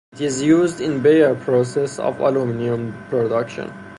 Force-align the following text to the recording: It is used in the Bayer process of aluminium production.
It 0.13 0.21
is 0.21 0.41
used 0.41 0.81
in 0.81 0.93
the 0.95 0.99
Bayer 0.99 1.35
process 1.35 1.99
of 1.99 2.21
aluminium 2.21 2.91
production. 3.11 3.71